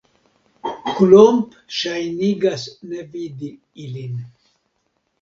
Klomp 0.99 1.53
ŝajnigas 1.81 2.67
ne 2.89 3.07
vidi 3.15 3.55
ilin. 3.89 4.21